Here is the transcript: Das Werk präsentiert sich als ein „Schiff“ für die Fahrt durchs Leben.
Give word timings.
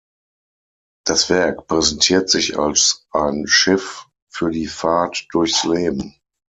Das 1.05 1.29
Werk 1.29 1.67
präsentiert 1.67 2.27
sich 2.27 2.57
als 2.57 3.05
ein 3.11 3.45
„Schiff“ 3.45 4.07
für 4.29 4.49
die 4.49 4.65
Fahrt 4.65 5.27
durchs 5.31 5.63
Leben. 5.63 6.19